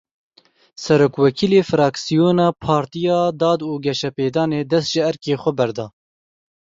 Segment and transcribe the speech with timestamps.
[0.83, 5.87] Serokwekîlê Firaksiyona Partiya Dad û Geşepêdanê dest ji erkê xwe berda.